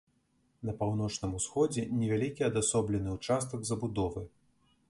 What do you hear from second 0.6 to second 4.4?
На паўночным усходзе невялікі адасоблены ўчастак забудовы.